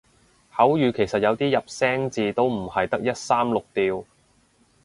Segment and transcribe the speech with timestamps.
[0.51, 4.03] 口語其實有啲入聲字都唔係得一三六調